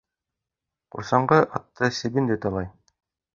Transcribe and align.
Ҡорсаңғы 0.95 1.37
атты 1.59 1.91
себен 1.99 2.33
дә 2.33 2.39
талай. 2.47 2.73